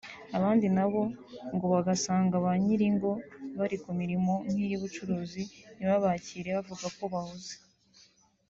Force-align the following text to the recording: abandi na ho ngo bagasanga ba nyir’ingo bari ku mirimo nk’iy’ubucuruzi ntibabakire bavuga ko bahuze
abandi 0.37 0.67
na 0.75 0.85
ho 0.91 1.01
ngo 1.53 1.65
bagasanga 1.73 2.35
ba 2.45 2.51
nyir’ingo 2.63 3.11
bari 3.57 3.77
ku 3.83 3.89
mirimo 3.99 4.33
nk’iy’ubucuruzi 4.51 5.43
ntibabakire 5.77 6.49
bavuga 6.57 6.85
ko 6.97 7.03
bahuze 7.13 7.55